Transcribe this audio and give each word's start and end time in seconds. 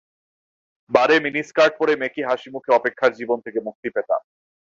বারে 0.89 1.15
মিনিস্কার্ট 1.25 1.73
পরে 1.79 1.93
মেকি 2.01 2.21
হাসিমুখে 2.29 2.71
অপেক্ষার 2.73 3.11
জীবন 3.19 3.37
থেকে 3.45 3.59
মুক্তি 3.67 3.89
পেতাম। 3.95 4.21